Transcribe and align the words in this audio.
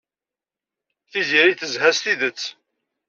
Tiziri 1.11 1.53
tezha 1.59 1.89
s 1.97 1.99
tidet. 2.03 2.41